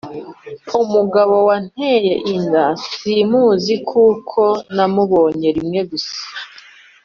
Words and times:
Umugabo 0.81 1.35
wanteye 1.47 2.13
inda 2.33 2.65
simuzi 2.89 3.73
kuko 3.89 4.41
namubonye 4.75 5.49
rimwe 5.57 5.79
gusa 5.89 6.19